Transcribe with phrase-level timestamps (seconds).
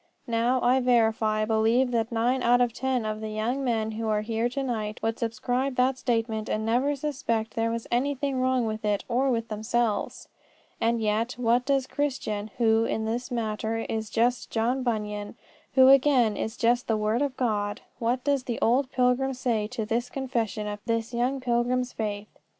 [0.25, 4.21] Now, I verify believe that nine out of ten of the young men who are
[4.21, 8.83] here to night would subscribe that statement and never suspect there was anything wrong with
[8.83, 10.27] it or with themselves.
[10.79, 15.35] And yet, what does Christian, who, in this matter, is just John Bunyan,
[15.75, 19.85] who again is just the word of God what does the old pilgrim say to
[19.85, 22.25] this confession of this young pilgrim's faith?